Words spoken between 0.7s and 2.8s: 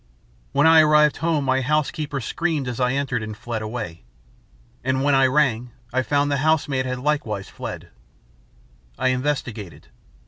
arrived home, my housekeeper screamed as